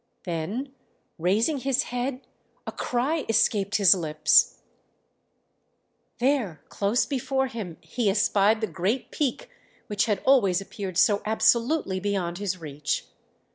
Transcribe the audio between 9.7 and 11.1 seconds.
which had always appeared